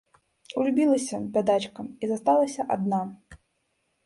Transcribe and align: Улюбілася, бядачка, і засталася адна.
Улюбілася, 0.61 1.19
бядачка, 1.35 1.85
і 2.01 2.09
засталася 2.13 2.67
адна. 2.79 3.03